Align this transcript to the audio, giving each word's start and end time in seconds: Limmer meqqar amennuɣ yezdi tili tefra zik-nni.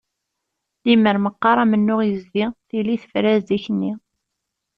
Limmer 0.85 1.17
meqqar 1.23 1.57
amennuɣ 1.63 1.99
yezdi 2.09 2.45
tili 2.67 2.95
tefra 3.01 3.33
zik-nni. 3.47 3.91